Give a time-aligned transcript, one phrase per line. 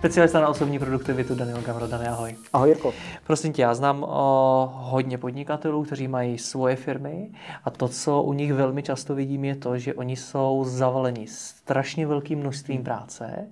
[0.00, 1.86] Specialista na osobní produktivitu Daniel Gamro.
[1.86, 2.36] Dani, ahoj.
[2.52, 2.92] Ahoj Jirko.
[3.26, 7.30] Prosím tě, já znám o, hodně podnikatelů, kteří mají svoje firmy
[7.64, 12.06] a to, co u nich velmi často vidím, je to, že oni jsou zavaleni strašně
[12.06, 13.48] velkým množstvím práce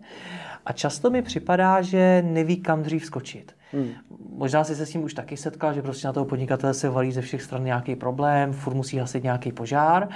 [0.66, 3.56] a často mi připadá, že neví, kam dřív skočit.
[3.72, 3.90] Hmm.
[4.36, 7.12] Možná si se s tím už taky setkal, že prostě na toho podnikatele se valí
[7.12, 10.08] ze všech stran nějaký problém, furt musí hasit nějaký požár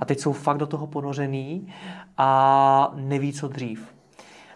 [0.00, 1.72] a teď jsou fakt do toho ponořený
[2.18, 3.99] a neví, co dřív.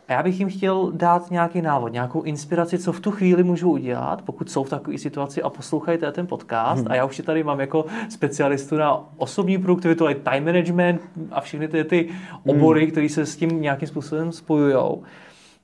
[0.08, 3.70] A já bych jim chtěl dát nějaký návod, nějakou inspiraci, co v tu chvíli můžou
[3.70, 6.82] udělat, pokud jsou v takové situaci a poslouchají ten podcast.
[6.82, 6.92] Hmm.
[6.92, 11.68] A já už tady mám jako specialistu na osobní produktivitu, ale time management a všechny
[11.68, 12.08] ty, ty
[12.46, 12.90] obory, hmm.
[12.90, 15.02] které se s tím nějakým způsobem spojují.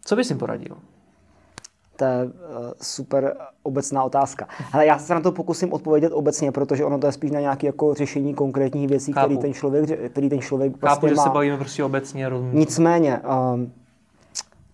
[0.05, 0.77] Co bys jim poradil?
[1.97, 2.31] To je uh,
[2.83, 4.49] super obecná otázka.
[4.73, 7.67] Ale já se na to pokusím odpovědět obecně, protože ono to je spíš na nějaké
[7.67, 11.23] jako řešení konkrétních věcí, které ten člověk, který ten člověk Chápu, prostě že má.
[11.23, 12.29] se bavíme prostě obecně.
[12.29, 12.59] Rozumím.
[12.59, 13.21] Nicméně,
[13.55, 13.73] um,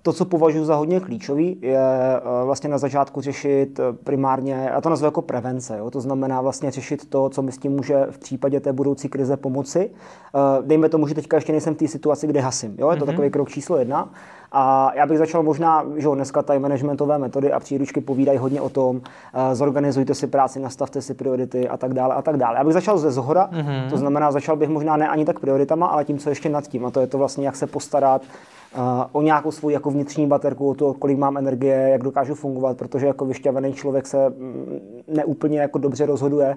[0.06, 4.80] to, co považuji za hodně klíčový, je eh, vlastně na začátku řešit eh, primárně, a
[4.80, 5.90] to nazvu jako prevence, jo?
[5.90, 9.36] to znamená vlastně řešit to, co mi s tím může v případě té budoucí krize
[9.36, 9.90] pomoci.
[9.90, 12.74] Eh, dejme tomu, že teďka ještě nejsem v té situaci, kde hasím.
[12.78, 12.90] Jo?
[12.90, 13.06] Je to mm-hmm.
[13.06, 14.08] takový krok číslo jedna.
[14.52, 18.68] A já bych začal možná, že dneska time managementové metody a příručky povídají hodně o
[18.68, 19.00] tom,
[19.52, 22.56] zorganizujte si práci, nastavte si priority a tak dále a tak dále.
[22.58, 23.90] Já bych začal ze zhora, mm-hmm.
[23.90, 26.86] to znamená, začal bych možná ne ani tak prioritama, ale tím, co ještě nad tím.
[26.86, 28.22] A to je to vlastně, jak se postarat
[29.12, 33.06] o nějakou svou jako vnitřní baterku, o to, kolik mám energie, jak dokážu fungovat, protože
[33.06, 36.56] jako vyšťavený člověk se mm, neúplně jako dobře rozhoduje,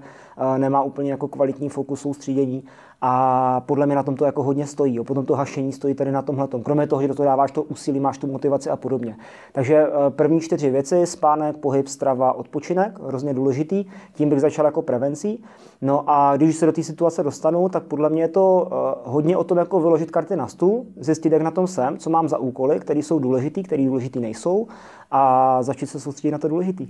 [0.58, 2.64] nemá úplně jako kvalitní fokus soustředění
[3.02, 4.96] a podle mě na tom to jako hodně stojí.
[4.96, 5.04] Jo.
[5.04, 6.48] Potom to hašení stojí tady na tomhle.
[6.64, 9.18] Kromě toho, že do toho dáváš to úsilí, máš tu motivaci a podobně.
[9.52, 13.86] Takže e, první čtyři věci, spánek, pohyb, strava, odpočinek, hrozně důležitý.
[14.14, 15.44] Tím bych začal jako prevencí.
[15.82, 18.76] No a když se do té situace dostanu, tak podle mě je to e,
[19.10, 22.30] hodně o tom, jako vyložit karty na stůl, zjistit, jak na tom jsem, co mám
[22.30, 24.68] za úkoly, které jsou důležitý, které důležitý nejsou
[25.12, 26.88] a začít se soustředit na to důležitý.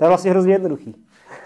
[0.00, 0.94] To je vlastně hrozně jednoduchý.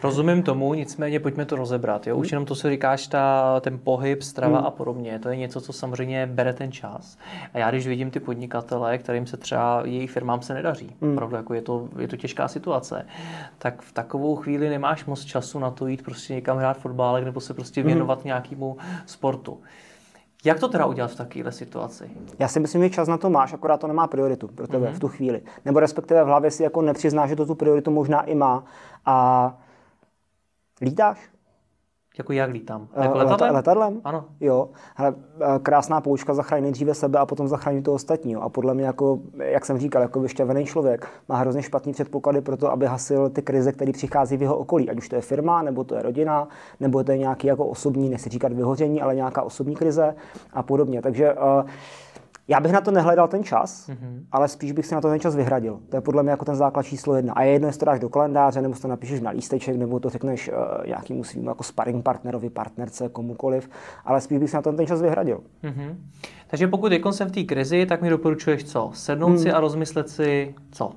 [0.02, 2.06] Rozumím tomu, nicméně pojďme to rozebrat.
[2.06, 2.16] Jo?
[2.16, 4.66] Už jenom to, co říkáš, ta, ten pohyb, strava hmm.
[4.66, 7.18] a podobně, to je něco, co samozřejmě bere ten čas.
[7.54, 11.12] A já když vidím ty podnikatele, kterým se třeba jejich firmám se nedaří, hmm.
[11.12, 13.06] opravdu jako je to, je to těžká situace,
[13.58, 17.40] tak v takovou chvíli nemáš moc času na to jít prostě někam hrát fotbálek nebo
[17.40, 17.86] se prostě hmm.
[17.86, 18.26] věnovat hmm.
[18.26, 18.76] nějakému
[19.06, 19.58] sportu.
[20.44, 22.10] Jak to teda udělat v takovéhle situaci?
[22.38, 24.94] Já si myslím, že čas na to máš, akorát to nemá prioritu pro tebe mm-hmm.
[24.94, 25.42] v tu chvíli.
[25.64, 28.64] Nebo respektive v hlavě si jako nepřizná, že to tu prioritu možná i má.
[29.06, 29.58] A
[30.80, 31.33] lítáš?
[32.18, 32.88] Jako jak lítám?
[32.94, 33.54] Eh, jako letadlem?
[33.54, 34.00] letadlem?
[34.04, 34.24] Ano.
[34.40, 34.68] Jo.
[34.94, 38.42] Hele, eh, krásná poučka zachrání nejdříve sebe a potom zachrání to ostatního.
[38.42, 42.56] A podle mě, jako, jak jsem říkal, jako vyšťavený člověk má hrozně špatný předpoklady pro
[42.56, 44.90] to, aby hasil ty krize, které přichází v jeho okolí.
[44.90, 46.48] Ať už to je firma, nebo to je rodina,
[46.80, 50.14] nebo to je nějaký jako osobní, nechci říkat vyhoření, ale nějaká osobní krize
[50.52, 51.02] a podobně.
[51.02, 51.40] Takže uh,
[52.48, 54.24] já bych na to nehledal ten čas, mm-hmm.
[54.32, 55.80] ale spíš bych si na to ten čas vyhradil.
[55.88, 57.32] To je podle mě jako ten základ číslo jedna.
[57.32, 60.10] A je jedno, jestli to dáš do kalendáře, nebo to napíšeš na lísteček, nebo to
[60.10, 63.70] řekneš uh, nějakému svým jako sparring partnerovi, partnerce, komukoliv,
[64.04, 65.40] ale spíš bych si na to ten čas vyhradil.
[65.64, 65.96] Mm-hmm.
[66.46, 68.90] Takže pokud jsem v té krizi, tak mi doporučuješ co?
[68.94, 69.38] Sednout hmm.
[69.38, 70.86] si a rozmyslet si co?
[70.86, 70.92] Uh,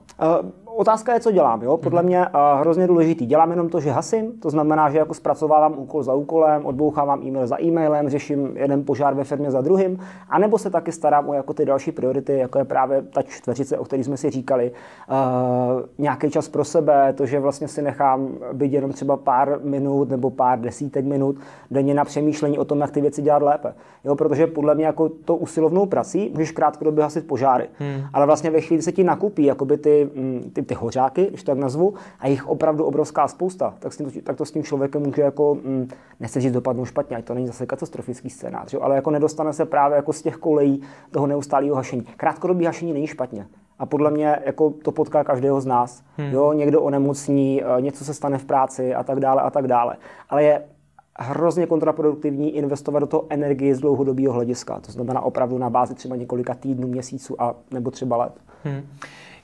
[0.77, 1.61] otázka je, co dělám.
[1.61, 1.77] Jo?
[1.77, 2.07] Podle mhm.
[2.07, 3.25] mě uh, hrozně důležitý.
[3.25, 7.47] Dělám jenom to, že hasím, to znamená, že jako zpracovávám úkol za úkolem, odbouchávám e-mail
[7.47, 9.99] za e-mailem, řeším jeden požár ve firmě za druhým,
[10.29, 13.85] anebo se taky starám o jako ty další priority, jako je právě ta čtveřice, o
[13.85, 14.71] které jsme si říkali.
[14.71, 20.09] Uh, nějaký čas pro sebe, to, že vlastně si nechám být jenom třeba pár minut
[20.09, 21.35] nebo pár desítek minut
[21.71, 23.73] denně na přemýšlení o tom, jak ty věci dělat lépe.
[24.03, 24.15] Jo?
[24.15, 27.69] Protože podle mě jako to usilovnou prací můžeš krátkodobě hasit požáry.
[27.79, 28.03] Hmm.
[28.13, 31.51] Ale vlastně ve chvíli se ti nakupí jakoby ty, mm, ty, ty hořáky, když to
[31.51, 35.01] tak nazvu, a jich opravdu obrovská spousta, tak, s tím, tak to s tím člověkem
[35.01, 35.87] může jako, mm,
[36.19, 38.81] nechci říct, dopadnout špatně, ať to není zase katastrofický scénář, jo?
[38.81, 40.81] ale jako nedostane se právě jako z těch kolejí
[41.11, 42.03] toho neustálého hašení.
[42.17, 43.47] Krátkodobý hašení není špatně.
[43.79, 46.03] A podle mě jako to potká každého z nás.
[46.17, 46.31] Hmm.
[46.31, 49.95] Jo, někdo onemocní, eh, něco se stane v práci a tak dále a tak dále.
[50.29, 50.61] Ale je
[51.19, 54.79] hrozně kontraproduktivní investovat do toho energii z dlouhodobého hlediska.
[54.79, 58.33] To znamená opravdu na bázi třeba několika týdnů, měsíců a nebo třeba let.
[58.63, 58.81] Hmm.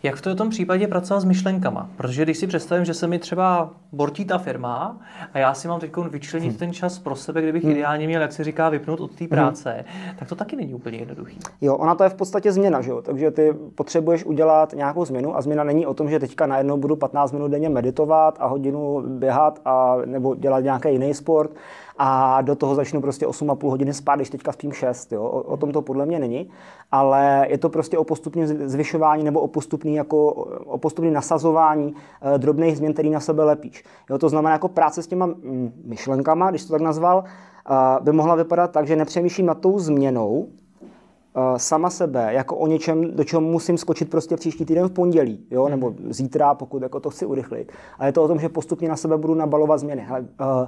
[0.06, 1.90] Jak v tom případě pracovat s myšlenkama?
[1.96, 4.98] Protože když si představím, že se mi třeba bortí ta firma
[5.34, 6.58] a já si mám teď vyčlenit hmm.
[6.58, 7.72] ten čas pro sebe, kdybych hmm.
[7.72, 10.16] ideálně měl, jak se říká, vypnout od té práce, hmm.
[10.20, 11.40] tak to taky není úplně jednoduchý.
[11.62, 13.02] Jo, ona to je v podstatě změna, že jo?
[13.02, 16.96] takže ty potřebuješ udělat nějakou změnu a změna není o tom, že teďka najednou budu
[16.96, 21.52] 15 minut denně meditovat a hodinu běhat a nebo dělat nějaký jiný sport
[22.06, 25.12] a do toho začnu prostě 8,5 hodiny spát, když teďka spím 6.
[25.12, 25.24] Jo?
[25.24, 26.50] O, o tom to podle mě není,
[26.92, 30.32] ale je to prostě o postupném zvyšování nebo o postupný, jako,
[30.66, 31.96] o postupný nasazování
[32.36, 33.84] e, drobných změn, který na sebe lepíš.
[34.10, 34.18] Jo?
[34.18, 38.36] To znamená jako práce s těma mm, myšlenkama, když to tak nazval, e, by mohla
[38.36, 40.48] vypadat tak, že nepřemýšlím nad tou změnou,
[41.36, 45.46] e, sama sebe, jako o něčem, do čeho musím skočit prostě příští týden v pondělí,
[45.52, 47.72] jo, nebo zítra, pokud jako to chci urychlit.
[48.00, 50.02] A je to o tom, že postupně na sebe budu nabalovat změny.
[50.02, 50.68] Hele, uh,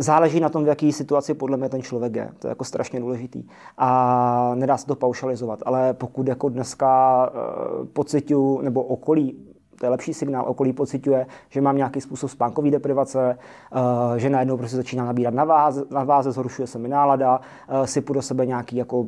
[0.00, 2.30] Záleží na tom, v jaké situaci podle mě ten člověk je.
[2.38, 3.44] To je jako strašně důležitý.
[3.78, 5.62] A nedá se to paušalizovat.
[5.66, 9.36] Ale pokud jako dneska uh, pocituju, nebo okolí
[9.78, 13.38] to je lepší signál, okolí pocituje, že mám nějaký způsob spánkové deprivace,
[13.72, 17.86] eh, že najednou prostě začíná nabírat na váze, na váze zhoršuje se mi nálada, eh,
[17.86, 19.06] sypu do sebe nějaký jako,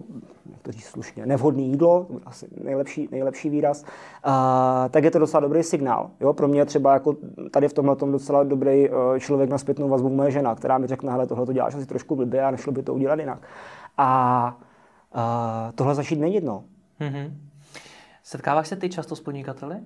[0.53, 5.41] jak to říct slušně, nevhodný jídlo, asi nejlepší, nejlepší výraz, eh, tak je to docela
[5.41, 6.11] dobrý signál.
[6.21, 6.33] Jo?
[6.33, 7.17] Pro mě třeba jako
[7.51, 8.89] tady v tomhle tom docela dobrý
[9.19, 12.17] člověk na zpětnou vazbu moje žena, která mi řekne, hele, tohle to děláš asi trošku
[12.17, 13.39] blbě a nešlo by to udělat jinak.
[13.99, 14.57] A
[15.75, 16.65] tohle začít není jedno.
[17.01, 17.31] Mm-hmm.
[18.23, 19.77] Setkáváš se ty často s podnikateli?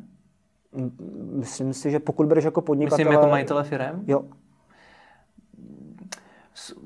[1.32, 2.98] Myslím si, že pokud budeš jako podnikatel...
[2.98, 4.02] Myslím jako majitele firem?
[4.06, 4.24] Jo.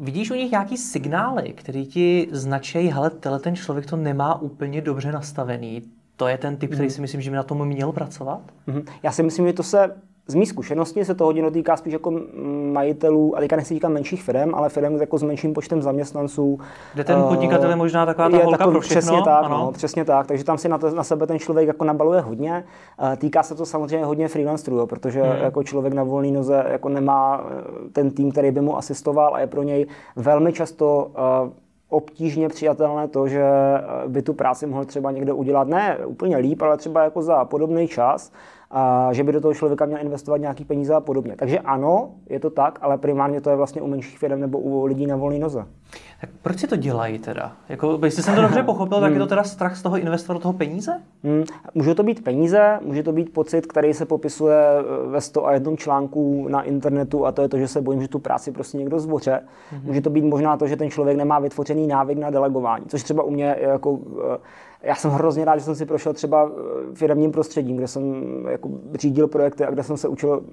[0.01, 5.13] Vidíš u nich nějaký signály, který ti značí, hele, ten člověk to nemá úplně dobře
[5.13, 5.83] nastavený.
[6.17, 6.95] To je ten typ, který mhm.
[6.95, 8.41] si myslím, že by na tom měl pracovat?
[8.67, 8.85] Mhm.
[9.03, 9.97] Já si myslím, že to se
[10.31, 12.13] z mých zkušeností se to hodně dotýká spíš jako
[12.73, 16.59] majitelů, a teďka nechci říkat menších firm, ale firm jako s menším počtem zaměstnanců.
[16.95, 19.01] Kde ten podnikatel je možná taková ta je holka takový, pro všechno?
[19.01, 19.59] Přesně tak, ano.
[19.59, 20.27] no, přesně tak.
[20.27, 22.65] Takže tam si na, to, na sebe ten člověk jako nabaluje hodně.
[23.17, 25.43] Týká se to samozřejmě hodně freelancerů, protože hmm.
[25.43, 29.41] jako člověk na volné noze jako nemá eh, ten tým, který by mu asistoval a
[29.41, 29.87] je pro něj
[30.17, 31.11] velmi často
[31.89, 36.63] obtížně přijatelné to, že eh, by tu práci mohl třeba někdo udělat ne úplně líp,
[36.63, 38.33] ale třeba jako za podobný čas
[38.71, 41.37] a že by do toho člověka měl investovat nějaký peníze a podobně.
[41.37, 44.85] Takže ano, je to tak, ale primárně to je vlastně u menších firm nebo u
[44.85, 45.67] lidí na volné noze.
[46.21, 47.53] Tak proč si to dělají teda?
[47.69, 49.29] Jako, jestli jsem to dobře pochopil, tak je to hmm.
[49.29, 50.93] teda strach z toho investovat do toho peníze?
[51.25, 51.45] Hmm.
[51.75, 55.53] Může to být peníze, může to být pocit, který se popisuje eh, ve 100 a
[55.53, 58.79] jednom článku na internetu a to je to, že se bojím, že tu práci prostě
[58.79, 59.41] někdo zvoře.
[59.71, 59.81] Hmm.
[59.85, 63.23] Může to být možná to, že ten člověk nemá vytvořený návyk na delegování, což třeba
[63.23, 63.99] u mě jako
[64.35, 64.39] eh,
[64.83, 68.71] já jsem hrozně rád, že jsem si prošel třeba eh, firmním prostředím, kde jsem jako
[68.95, 70.45] řídil projekty a kde jsem se učil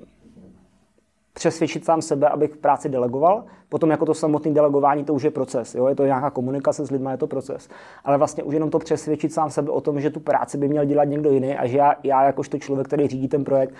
[1.36, 3.44] přesvědčit sám sebe, abych práci delegoval.
[3.70, 5.76] Potom jako to samotné delegování, to už je proces.
[5.76, 5.88] Jo?
[5.88, 7.70] Je to nějaká komunikace s lidmi, je to proces.
[8.06, 10.86] Ale vlastně už jenom to přesvědčit sám sebe o tom, že tu práci by měl
[10.86, 13.74] dělat někdo jiný a že já, já jakožto člověk, který řídí ten projekt,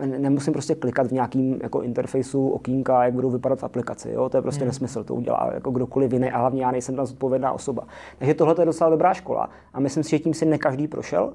[0.00, 4.10] uh, nemusím prostě klikat v nějakým jako interfejsu okýnka, jak budou vypadat v aplikaci.
[4.10, 4.28] Jo?
[4.28, 4.68] To je prostě hmm.
[4.68, 7.82] nesmysl, to udělá jako kdokoliv jiný a hlavně já nejsem tam zodpovědná osoba.
[8.18, 11.32] Takže tohle je docela dobrá škola a myslím si, že tím si ne každý prošel.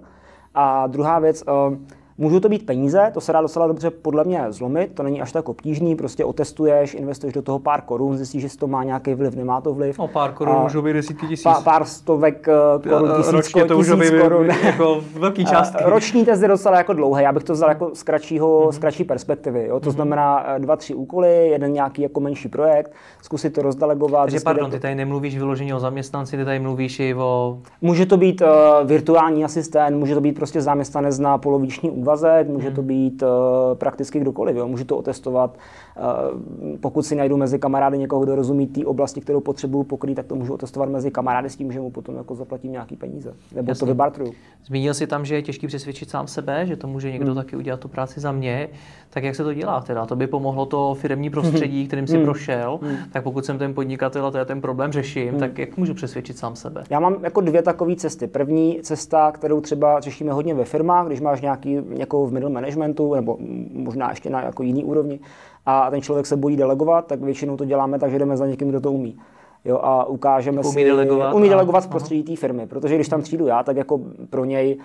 [0.54, 1.78] A druhá věc, uh,
[2.22, 5.32] Můžou to být peníze, to se dá docela dobře podle mě zlomit, to není až
[5.32, 9.36] tak obtížný, prostě otestuješ, investuješ do toho pár korun, zjistíš, že to má nějaký vliv,
[9.36, 10.00] nemá to vliv.
[10.00, 11.44] O pár korun a můžou být desítky tisíc.
[11.44, 14.48] Pár, pár stovek eh, korun, tisíc, Ročně to můžou být korun.
[14.48, 15.84] jako velký částky.
[15.86, 18.72] Roční test je docela jako dlouhý, já bych to vzal jako z, kratšího, mm-hmm.
[18.72, 19.66] z kratší perspektivy.
[19.66, 19.80] Jo?
[19.80, 19.94] To mm-hmm.
[19.94, 24.26] znamená eh, dva, tři úkoly, jeden nějaký jako menší projekt, zkusit to rozdelegovat.
[24.26, 27.60] Takže pardon, ty tady nemluvíš vyloženě o zaměstnanci, ty tady mluvíš i o...
[27.82, 28.48] Může to být uh,
[28.88, 32.76] virtuální asistent, může to být prostě zaměstnanec na poloviční úvazek, může mm-hmm.
[32.76, 33.30] to být uh,
[33.74, 34.56] prakticky kdokoliv.
[34.56, 34.68] Jo.
[34.68, 35.58] Můžu to otestovat.
[35.98, 40.26] Uh, pokud si najdu mezi kamarády někoho, kdo rozumí té oblasti, kterou potřebuju pokrýt, tak
[40.26, 43.34] to můžu otestovat mezi kamarády s tím, že mu potom jako zaplatím nějaký peníze.
[43.56, 43.80] Nebo Jasně.
[43.80, 44.32] to vybartruju.
[44.66, 47.36] Zmínil si tam, že je těžký přesvědčit sám sebe, že to může někdo hmm.
[47.36, 48.70] taky udělat tu práci za mě.
[49.10, 50.06] Tak jak se to dělá teda?
[50.06, 52.26] To by pomohlo to firmní prostředí, kterým si hmm.
[52.26, 52.80] prošel.
[52.82, 52.98] Hmm.
[53.12, 55.40] Tak pokud jsem ten podnikatel a to je ten problém řeším, hmm.
[55.40, 56.84] tak jak můžu přesvědčit sám sebe?
[56.90, 58.28] Já mám jako dvě takové cesty.
[58.28, 63.16] První cesta, kterou třeba řešíme hodně ve firmách, když máš nějaký někoho v middle managementu
[63.16, 63.38] nebo
[63.74, 65.20] možná ještě na jako jiný úrovni
[65.66, 68.70] a ten člověk se bojí delegovat, tak většinou to děláme tak, že jdeme za někým,
[68.70, 69.18] kdo to umí.
[69.66, 73.22] Jo, a ukážeme umí si, delegovat, umí delegovat v prostředí té firmy, protože když tam
[73.22, 74.78] přijdu já, tak jako pro něj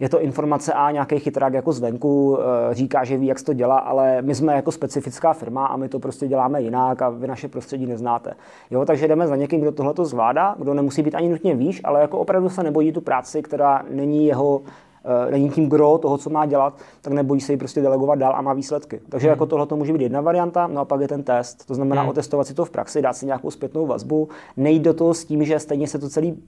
[0.00, 3.52] je to informace a nějaký chytrák jako zvenku eh, říká, že ví, jak se to
[3.52, 7.26] dělá, ale my jsme jako specifická firma a my to prostě děláme jinak a vy
[7.26, 8.34] naše prostředí neznáte.
[8.70, 11.80] Jo, takže jdeme za někým, kdo tohle to zvládá, kdo nemusí být ani nutně výš,
[11.84, 14.85] ale jako opravdu se nebojí tu práci, která není jeho Eh,
[15.30, 18.42] není tím gro toho, co má dělat, tak nebojí se ji prostě delegovat dál a
[18.42, 19.00] má výsledky.
[19.08, 19.30] Takže hmm.
[19.32, 21.66] jako tohle to může být jedna varianta, no a pak je ten test.
[21.66, 22.10] To znamená hmm.
[22.10, 25.44] otestovat si to v praxi, dát si nějakou zpětnou vazbu, nejít do toho s tím,
[25.44, 26.42] že stejně se to celý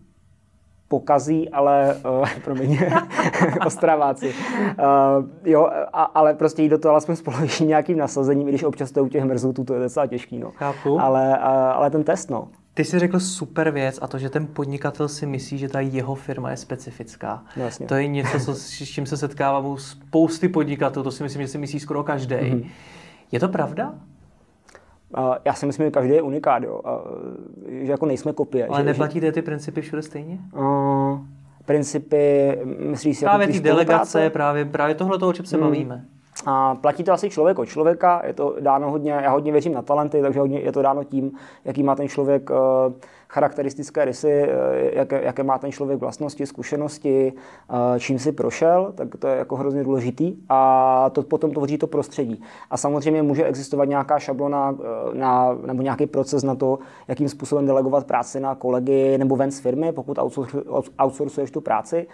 [0.88, 2.78] pokazí, ale, uh, promiň,
[3.66, 4.28] ostraváci.
[4.28, 8.92] Uh, jo, a, ale prostě jít do toho alespoň s nějakým nasazením, i když občas
[8.92, 10.50] to u těch mrzutů to je docela těžký, no.
[10.50, 11.00] Chápu.
[11.00, 12.48] Ale, uh, ale ten test, no.
[12.78, 16.14] Ty jsi řekl super věc a to, že ten podnikatel si myslí, že ta jeho
[16.14, 17.44] firma je specifická.
[17.56, 17.86] No, jasně.
[17.86, 21.48] To je něco, co, s čím se setkávám u spousty podnikatelů, to si myslím, že
[21.48, 22.34] si myslí skoro každý.
[22.34, 22.66] Mm-hmm.
[23.32, 23.94] Je to pravda?
[25.18, 26.80] Uh, já si myslím, že každý je unikát, jo.
[26.84, 28.66] Uh, že jako nejsme kopie.
[28.66, 29.32] Ale že, neplatíte že...
[29.32, 30.38] ty principy všude stejně?
[30.56, 31.18] Uh,
[31.64, 35.66] principy, myslíš si právě jako ty delegace, právě, právě tohle toho, o čem se hmm.
[35.66, 36.04] bavíme.
[36.46, 39.82] A platí to asi člověk od člověka, je to dáno hodně, já hodně věřím na
[39.82, 41.32] talenty, takže hodně je to dáno tím,
[41.64, 42.56] jaký má ten člověk uh,
[43.28, 47.32] charakteristické rysy, uh, jaké, jaké má ten člověk vlastnosti, zkušenosti,
[47.70, 51.86] uh, čím si prošel, tak to je jako hrozně důležitý a to potom tvoří to
[51.86, 52.42] prostředí.
[52.70, 54.76] A samozřejmě může existovat nějaká šablona
[55.12, 56.78] na, nebo nějaký proces na to,
[57.08, 60.18] jakým způsobem delegovat práci na kolegy nebo ven z firmy, pokud
[60.98, 62.06] outsourcuješ tu práci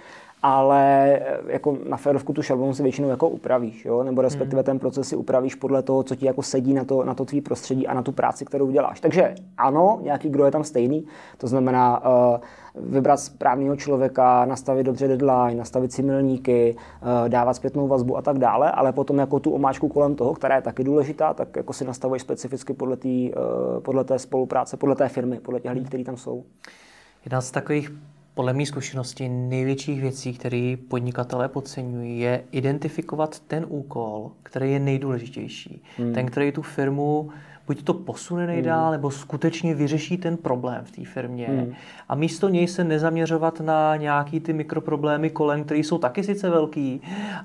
[0.46, 4.02] ale eh, jako na férovku tu šablonu si většinou jako upravíš, jo?
[4.02, 4.64] nebo respektive hmm.
[4.64, 7.40] ten proces si upravíš podle toho, co ti jako sedí na to, na to tvý
[7.40, 9.00] prostředí a na tu práci, kterou děláš.
[9.00, 11.06] Takže ano, nějaký kdo je tam stejný,
[11.38, 12.36] to znamená uh,
[12.74, 18.38] vybrat správného člověka, nastavit dobře deadline, nastavit si milníky, uh, dávat zpětnou vazbu a tak
[18.38, 21.84] dále, ale potom jako tu omáčku kolem toho, která je taky důležitá, tak jako si
[21.84, 26.04] nastavuješ specificky podle, tý, uh, podle té spolupráce, podle té firmy, podle těch lidí, kteří
[26.04, 26.44] tam jsou.
[27.24, 27.90] Jedna z takových
[28.34, 35.82] podle mých zkušeností největších věcí, které podnikatelé podceňují, je identifikovat ten úkol, který je nejdůležitější.
[35.98, 36.14] Hmm.
[36.14, 37.30] Ten, který tu firmu
[37.66, 38.92] buď to posune nejdál, hmm.
[38.92, 41.46] nebo skutečně vyřeší ten problém v té firmě.
[41.46, 41.72] Hmm.
[42.08, 47.00] A místo něj se nezaměřovat na nějaký ty mikroproblémy kolem, které jsou taky sice velký,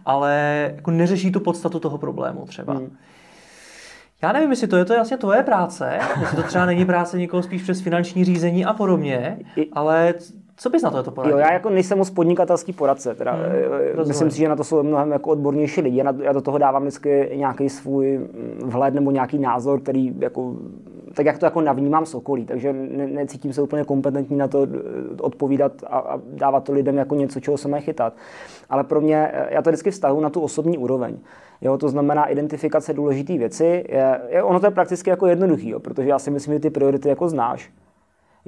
[0.06, 2.74] ale jako neřeší tu podstatu toho problému třeba.
[2.74, 2.98] Hmm.
[4.22, 7.44] Já nevím, jestli to je to jasně tvoje práce, jestli to třeba není práce někoho
[7.44, 9.40] spíš přes finanční řízení a podobně,
[9.74, 10.14] ale
[10.60, 11.38] co bys na to, to poradil?
[11.38, 13.44] Jo, já jako nejsem moc podnikatelský poradce, teda hmm,
[14.02, 15.98] eh, myslím si, že na to jsou mnohem jako odbornější lidi.
[15.98, 20.16] Já, na, já do toho dávám vždycky nějaký svůj mm, vhled nebo nějaký názor, který
[20.20, 20.56] jako,
[21.14, 24.64] tak jak to jako navnímám z okolí, takže ne, necítím se úplně kompetentní na to
[24.64, 28.14] eh, odpovídat a, a dávat to lidem jako něco, čeho se mají chytat.
[28.70, 31.18] Ale pro mě, eh, já to vždycky vztahu na tu osobní úroveň.
[31.62, 33.86] Jo, to znamená identifikace důležité věci.
[33.90, 36.70] Je, je, ono to je prakticky jako jednoduchý, jo, protože já si myslím, že ty
[36.70, 37.72] priority jako znáš.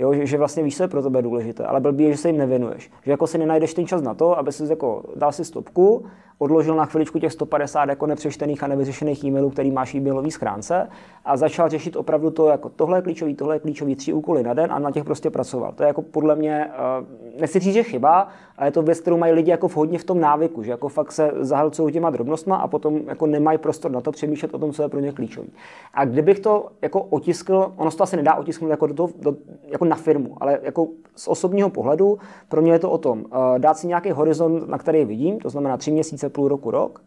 [0.02, 2.30] Jo, že, že, vlastně víš, co je pro tebe důležité, ale blbý je, že se
[2.30, 2.92] jim nevěnuješ.
[3.04, 6.06] Že jako si nenajdeš ten čas na to, aby si jako dal si stopku,
[6.42, 10.90] odložil na chviličku těch 150 jako nepřečtených a nevyřešených e-mailů, který máš v e-mailové schránce
[11.26, 14.54] a začal řešit opravdu to, jako tohle je klíčový, tohle je klíčový, tři úkoly na
[14.54, 15.72] den a na těch prostě pracoval.
[15.72, 16.70] To je jako podle mě,
[17.00, 20.04] uh, nechci říct, že chyba, ale je to věc, kterou mají lidi jako hodně v
[20.04, 24.02] tom návyku, že jako fakt se zahlcují těma drobnostma a potom jako nemají prostor na
[24.02, 25.50] to přemýšlet o tom, co je pro ně klíčový.
[25.94, 29.36] A kdybych to jako otiskl, ono se to asi nedá otisknout jako, do toho, do,
[29.68, 32.18] jako na firmu, ale jako z osobního pohledu,
[32.50, 33.26] pro mě je to o tom, uh,
[33.58, 37.02] dát si nějaký horizont, na který vidím, to znamená tři měsíce, půl roku, rok,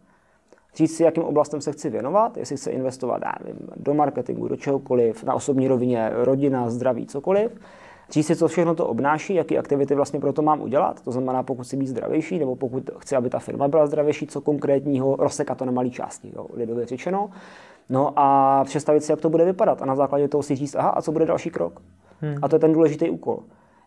[0.75, 4.55] říct si, jakým oblastem se chci věnovat, jestli chci investovat já nevím, do marketingu, do
[4.55, 7.59] čehokoliv, na osobní rovině, rodina, zdraví, cokoliv.
[8.09, 11.43] Říct si, co všechno to obnáší, jaké aktivity vlastně pro to mám udělat, to znamená,
[11.43, 15.57] pokud chci být zdravější, nebo pokud chci, aby ta firma byla zdravější, co konkrétního, rozsekat
[15.57, 17.29] to na malé části, jo, lidově řečeno.
[17.89, 20.89] No a představit si, jak to bude vypadat a na základě toho si říct, aha,
[20.89, 21.81] a co bude další krok.
[22.21, 22.35] Hmm.
[22.41, 23.39] A to je ten důležitý úkol.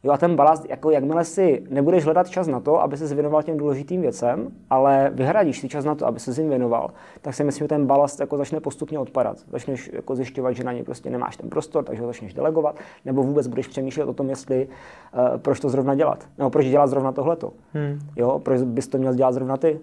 [0.03, 3.43] Jo, a ten balast, jako jakmile si nebudeš hledat čas na to, aby se věnoval
[3.43, 6.91] těm důležitým věcem, ale vyhradíš si čas na to, aby se jim věnoval,
[7.23, 9.39] tak si myslím, že ten balast jako začne postupně odpadat.
[9.51, 13.23] Začneš jako zjišťovat, že na něj prostě nemáš ten prostor, takže ho začneš delegovat, nebo
[13.23, 17.13] vůbec budeš přemýšlet o tom, jestli uh, proč to zrovna dělat, nebo proč dělat zrovna
[17.13, 17.53] tohleto.
[17.73, 17.99] Hmm.
[18.17, 19.81] Jo, proč bys to měl dělat zrovna ty?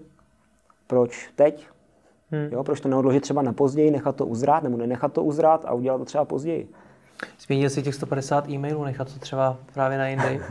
[0.88, 1.68] Proč teď?
[2.32, 2.50] Hmm.
[2.52, 5.74] Jo, proč to neodložit třeba na později, nechat to uzrát, nebo nenechat to uzrát a
[5.74, 6.70] udělat to třeba později.
[7.46, 10.42] Změnil si těch 150 e-mailů, nechat to třeba právě na jindy.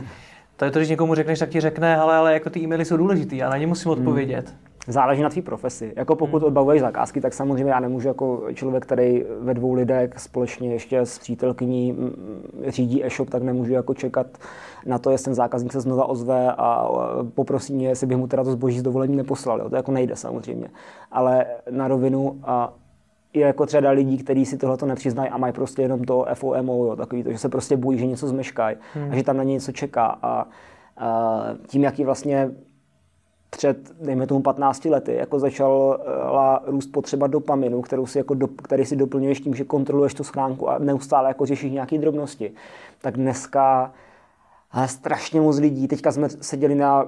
[0.57, 2.97] To je to, když někomu řekneš, tak ti řekne, ale, ale jako ty e-maily jsou
[2.97, 4.47] důležitý, já na ně musím odpovědět.
[4.47, 4.57] Hmm.
[4.87, 5.93] Záleží na tvý profesi.
[5.95, 6.47] Jako pokud hmm.
[6.47, 11.19] odbavuješ zakázky, tak samozřejmě já nemůžu jako člověk, který ve dvou lidech společně ještě s
[11.19, 11.97] přítelkyní
[12.67, 14.27] řídí e-shop, tak nemůžu jako čekat
[14.85, 16.89] na to, jestli ten zákazník se znova ozve a
[17.35, 19.59] poprosí mě, jestli bych mu teda to zboží z dovolení neposlal.
[19.59, 19.69] Jo.
[19.69, 20.67] To jako nejde samozřejmě.
[21.11, 22.73] Ale na rovinu a
[23.35, 26.95] je jako třeba lidí, kteří si tohle nepřiznají a mají prostě jenom to FOMO, jo,
[26.95, 29.11] takový to, že se prostě bojí, že něco zmeškají hmm.
[29.11, 30.05] a že tam na ně něco čeká.
[30.21, 30.47] A,
[30.97, 32.51] a tím, jaký vlastně
[33.49, 38.85] před, dejme tomu, 15 lety, jako začala růst potřeba dopaminu, kterou si jako do, který
[38.85, 42.51] si doplňuješ tím, že kontroluješ tu schránku a neustále jako řešíš nějaké drobnosti,
[43.01, 43.93] tak dneska
[44.75, 47.07] ale strašně moc lidí, teďka jsme seděli na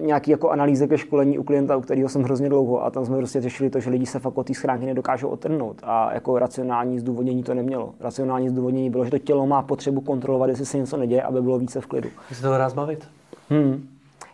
[0.00, 3.16] nějaký jako analýze ke školení u klienta, u kterého jsem hrozně dlouho a tam jsme
[3.16, 6.98] prostě řešili to, že lidi se fakt od té schránky nedokážou otrhnout a jako racionální
[6.98, 7.94] zdůvodnění to nemělo.
[8.00, 11.58] Racionální zdůvodnění bylo, že to tělo má potřebu kontrolovat, jestli se něco neděje, aby bylo
[11.58, 12.08] více v klidu.
[12.30, 13.08] Chci to rád zbavit?
[13.50, 13.88] Hmm.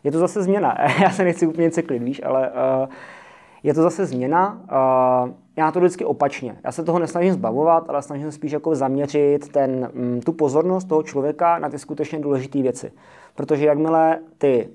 [0.04, 0.76] Je to zase změna.
[1.02, 2.88] Já se nechci úplně cyklit, víš, ale uh,
[3.62, 4.60] je to zase změna.
[5.24, 6.56] Uh, já to vždycky opačně.
[6.64, 10.84] Já se toho nesnažím zbavovat, ale snažím se spíš jako zaměřit ten, mm, tu pozornost
[10.84, 12.92] toho člověka na ty skutečně důležité věci.
[13.34, 14.68] Protože jakmile ty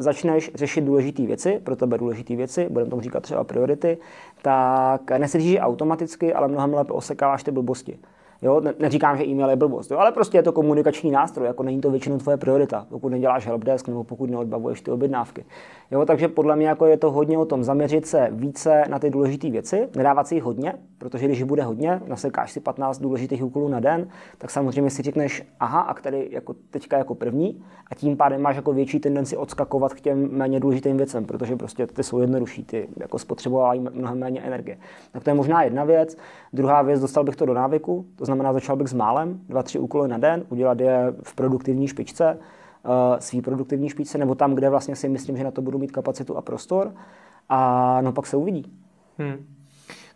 [0.00, 3.98] začneš řešit důležité věci, pro tebe důležité věci, budeme tomu říkat třeba priority,
[4.42, 7.98] tak nesedíš automaticky, ale mnohem lépe osekáváš ty blbosti.
[8.42, 11.62] Jo, ne, neříkám, že e-mail je blbost, jo, ale prostě je to komunikační nástroj, jako
[11.62, 15.44] není to většinou tvoje priorita, pokud neděláš helpdesk nebo pokud neodbavuješ ty objednávky.
[15.90, 19.10] Jo, takže podle mě jako je to hodně o tom zaměřit se více na ty
[19.10, 23.68] důležité věci, nedávat si jich hodně, protože když bude hodně, nasekáš si 15 důležitých úkolů
[23.68, 28.16] na den, tak samozřejmě si řekneš, aha, a který jako teďka jako první, a tím
[28.16, 32.18] pádem máš jako větší tendenci odskakovat k těm méně důležitým věcem, protože prostě ty jsou
[32.18, 34.78] jednodušší, ty jako spotřebovávají mnohem méně energie.
[35.12, 36.16] Tak to je možná jedna věc.
[36.52, 39.78] Druhá věc, dostal bych to do návyku, to znamená, začal bych s málem, dva, tři
[39.78, 42.38] úkoly na den, udělat je v produktivní špičce,
[42.84, 45.92] uh, svý produktivní špičce, nebo tam, kde vlastně si myslím, že na to budu mít
[45.92, 46.94] kapacitu a prostor.
[47.48, 48.72] A no pak se uvidí.
[49.18, 49.46] Hmm.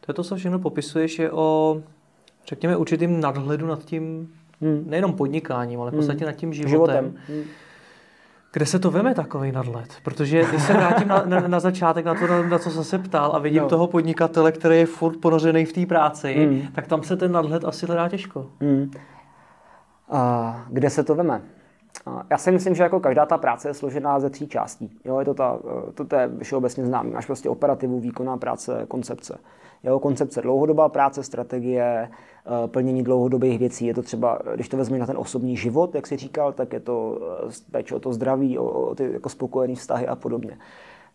[0.01, 1.77] To je to, co všechno popisuješ, je o,
[2.47, 4.29] řekněme, určitým nadhledu nad tím,
[4.61, 4.85] hmm.
[4.87, 6.27] nejenom podnikáním, ale v podstatě hmm.
[6.27, 7.05] nad tím životem.
[7.05, 7.15] životem.
[7.29, 7.45] Hmm.
[8.55, 9.95] Kde se to veme takový nadhled?
[10.03, 12.99] Protože když se vrátím na, na, na začátek, na to, na, na co jsem se
[12.99, 13.69] ptal a vidím no.
[13.69, 16.63] toho podnikatele, který je furt ponořený v té práci, hmm.
[16.73, 18.47] tak tam se ten nadhled asi hledá těžko.
[18.61, 18.91] Hmm.
[20.11, 21.43] A kde se to veme?
[22.31, 24.99] Já si myslím, že jako každá ta práce je složená ze tří částí.
[25.05, 25.59] Jo, je to, ta,
[25.95, 27.11] to, to je všeobecně známý.
[27.11, 29.39] Máš prostě operativu, výkonná práce, koncepce.
[29.85, 33.87] Jo, koncepce dlouhodobá práce, strategie, eh, plnění dlouhodobých věcí.
[33.87, 36.81] Je to třeba, když to vezmeme na ten osobní život, jak jsi říkal, tak je
[36.81, 40.59] to eh, péč o to zdraví, o, o ty jako spokojené vztahy a podobně.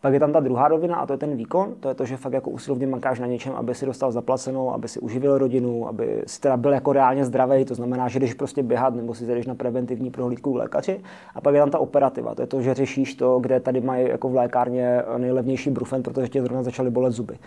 [0.01, 2.17] Pak je tam ta druhá rovina a to je ten výkon, to je to, že
[2.17, 6.23] fakt jako usilovně makáš na něčem, aby si dostal zaplacenou, aby si uživil rodinu, aby
[6.27, 9.45] si teda byl jako reálně zdravý, to znamená, že jdeš prostě běhat nebo si jdeš
[9.45, 11.01] na preventivní prohlídku u lékaři.
[11.35, 14.09] A pak je tam ta operativa, to je to, že řešíš to, kde tady mají
[14.09, 17.37] jako v lékárně nejlevnější brufen, protože tě zrovna začaly bolet zuby.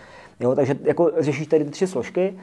[0.41, 2.39] Jo, takže jako řešíš tady ty tři složky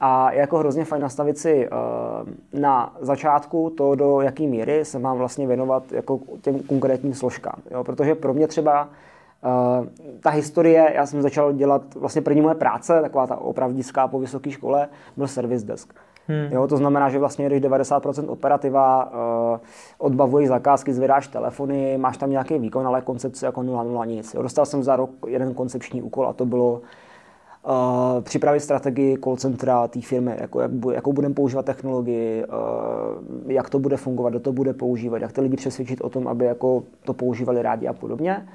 [0.00, 4.98] a je jako hrozně fajn nastavit si uh, na začátku to, do jaký míry se
[4.98, 7.56] mám vlastně věnovat jako těm konkrétním složkám.
[7.70, 8.88] Jo, protože pro mě třeba
[9.44, 9.86] Uh,
[10.20, 14.50] ta historie, já jsem začal dělat vlastně první moje práce, taková ta opravdická po vysoké
[14.50, 15.94] škole, byl service desk.
[16.28, 16.48] Hmm.
[16.52, 19.58] Jo, to znamená, že vlastně když 90% operativa, uh,
[19.98, 24.34] odbavuješ zakázky, zvedáš telefony, máš tam nějaký výkon, ale koncepce jako 0,0 nic.
[24.34, 27.70] Jo, dostal jsem za rok jeden koncepční úkol a to bylo uh,
[28.20, 33.78] připravit strategii call centra té firmy, jako jak, jakou budeme používat technologii, uh, jak to
[33.78, 37.14] bude fungovat, kdo to bude používat, jak ty lidi přesvědčit o tom, aby jako to
[37.14, 38.46] používali rádi a podobně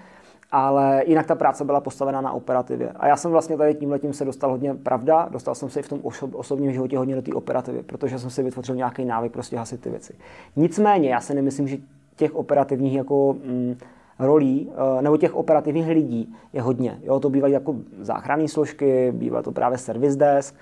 [0.52, 2.90] ale jinak ta práce byla postavená na operativě.
[2.96, 5.84] A já jsem vlastně tady tím letím se dostal hodně pravda, dostal jsem se i
[5.84, 6.00] v tom
[6.34, 9.90] osobním životě hodně do té operativy, protože jsem si vytvořil nějaký návyk prostě hasit ty
[9.90, 10.14] věci.
[10.56, 11.78] Nicméně, já si nemyslím, že
[12.16, 13.76] těch operativních jako mm,
[14.20, 17.00] rolí eh, nebo těch operativních lidí je hodně.
[17.04, 20.56] Jo, to bývají jako záchranné složky, bývá to právě service desk,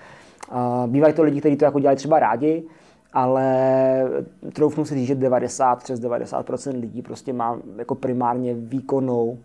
[0.86, 2.64] bývají to lidi, kteří to jako dělají třeba rádi,
[3.12, 4.10] ale
[4.52, 9.38] troufnu si říct, že 90 přes 90% lidí prostě má jako primárně výkonnou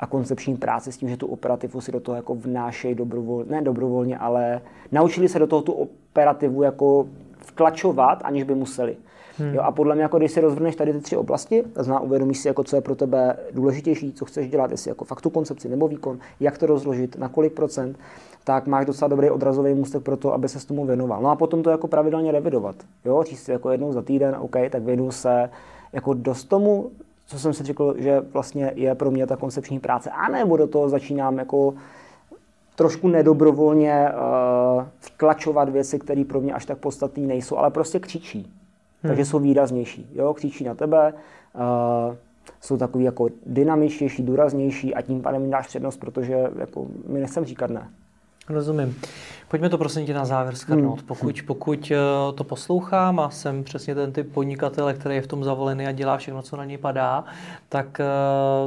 [0.00, 3.62] a koncepční práci s tím, že tu operativu si do toho jako vnášejí dobrovolně, ne
[3.62, 4.60] dobrovolně, ale
[4.92, 7.06] naučili se do toho tu operativu jako
[7.40, 8.96] vklačovat, aniž by museli.
[9.38, 9.54] Hmm.
[9.54, 12.38] Jo, a podle mě, jako když si rozvrneš tady ty tři oblasti, to znamená uvědomíš
[12.38, 15.68] si, jako, co je pro tebe důležitější, co chceš dělat, jestli jako fakt tu koncepci
[15.68, 17.98] nebo výkon, jak to rozložit, na kolik procent,
[18.44, 21.22] tak máš docela dobrý odrazový můstek pro to, aby se s tomu věnoval.
[21.22, 22.76] No a potom to jako pravidelně revidovat.
[23.04, 25.50] Jo, říct si jako jednou za týden, OK, tak věnu se
[25.92, 26.90] jako dost tomu,
[27.30, 30.10] co jsem si řekl, že vlastně je pro mě ta koncepční práce.
[30.10, 31.74] A nebo do toho začínám jako
[32.74, 38.38] trošku nedobrovolně uh, vtlačovat věci, které pro mě až tak podstatné nejsou, ale prostě křičí.
[38.38, 39.08] Hmm.
[39.08, 40.10] Takže jsou výraznější.
[40.14, 40.34] Jo?
[40.34, 41.14] Křičí na tebe,
[41.54, 42.14] uh,
[42.60, 47.44] jsou takový jako dynamičtější, důraznější a tím pádem mi dáš přednost, protože jako mi nechcem
[47.44, 47.88] říkat ne.
[48.50, 49.00] Rozumím.
[49.48, 50.98] Pojďme to prosím tě na závěr skrnout.
[50.98, 51.06] Hmm.
[51.06, 51.96] Pokud, pokud eh,
[52.34, 56.16] to poslouchám a jsem přesně ten typ podnikatele, který je v tom zavolený a dělá
[56.16, 57.24] všechno, co na něj padá,
[57.68, 58.04] tak eh,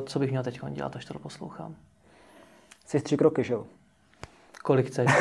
[0.06, 1.76] co bych měl teď dělat, až to poslouchám?
[2.86, 3.66] Jsi tři kroky, že jo?
[4.64, 5.12] Kolik chceš?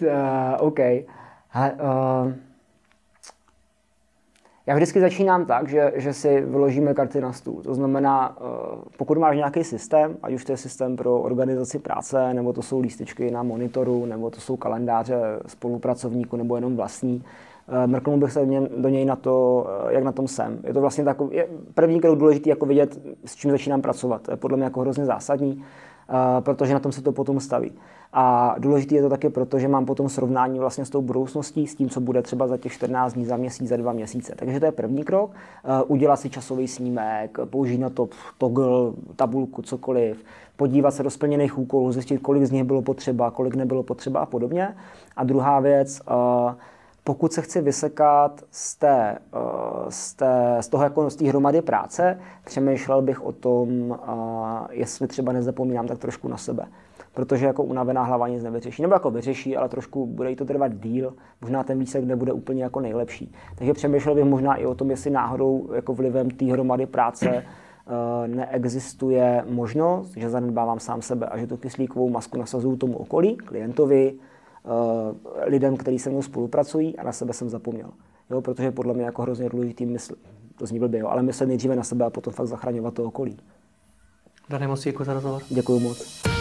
[0.00, 0.08] uh,
[0.58, 0.78] OK.
[1.48, 2.32] Ha, uh,
[4.66, 7.62] já vždycky začínám tak, že, že si vyložíme karty na stůl.
[7.62, 8.44] To znamená, eh,
[8.96, 12.80] pokud máš nějaký systém, ať už to je systém pro organizaci práce, nebo to jsou
[12.80, 17.24] lístečky na monitoru, nebo to jsou kalendáře spolupracovníků, nebo jenom vlastní,
[17.68, 18.46] eh, mrknul bych se
[18.76, 20.58] do něj na to, eh, jak na tom jsem.
[20.64, 24.28] Je to vlastně takový, je první krok důležitý, jako vidět, s čím začínám pracovat.
[24.30, 25.64] Je podle mě jako hrozně zásadní.
[26.40, 27.72] Protože na tom se to potom staví.
[28.12, 31.74] A důležité je to také proto, že mám potom srovnání vlastně s tou budoucností, s
[31.74, 34.34] tím, co bude třeba za těch 14 dní, za měsíc, za dva měsíce.
[34.36, 35.30] Takže to je první krok.
[35.86, 40.24] Udělat si časový snímek, použít na to toggle, tabulku, cokoliv,
[40.56, 44.26] podívat se do splněných úkolů, zjistit, kolik z nich bylo potřeba, kolik nebylo potřeba a
[44.26, 44.76] podobně.
[45.16, 46.02] A druhá věc,
[47.04, 49.18] pokud se chci vysekat z, té,
[49.88, 53.98] z, té, z toho jako z té hromady práce, přemýšlel bych o tom,
[54.70, 56.66] jestli třeba nezapomínám tak trošku na sebe
[57.14, 58.82] protože jako unavená hlava nic nevyřeší.
[58.82, 62.80] Nebo jako vyřeší, ale trošku bude to trvat díl, možná ten výsledek nebude úplně jako
[62.80, 63.32] nejlepší.
[63.54, 68.34] Takže přemýšlel bych možná i o tom, jestli náhodou jako vlivem té hromady práce uh,
[68.34, 74.14] neexistuje možnost, že zanedbávám sám sebe a že tu kyslíkovou masku nasazuju tomu okolí, klientovi,
[75.44, 77.90] lidem, kteří se mnou spolupracují a na sebe jsem zapomněl.
[78.30, 80.14] Jo, protože podle mě jako hrozně důležitý mysl,
[80.58, 83.36] to zní blbě, jo, ale myslet nejdříve na sebe a potom fakt zachraňovat to okolí.
[84.48, 85.42] Dane, moc děkuji za rozhovor.
[85.50, 86.31] Děkuji moc.